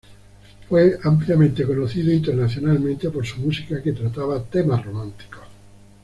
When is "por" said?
3.11-3.23